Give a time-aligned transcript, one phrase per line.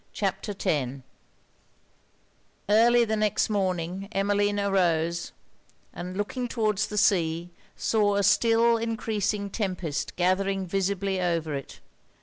[0.13, 1.03] CHAPTER X
[2.67, 5.31] Early the next morning, Emmeline arose;
[5.93, 11.81] and looking towards the sea, saw a still encreasing tempest gathering visibly over it.